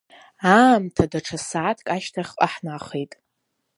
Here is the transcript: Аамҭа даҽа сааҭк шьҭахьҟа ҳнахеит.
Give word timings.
Аамҭа 0.57 1.05
даҽа 1.11 1.37
сааҭк 1.47 1.87
шьҭахьҟа 2.03 2.47
ҳнахеит. 2.53 3.11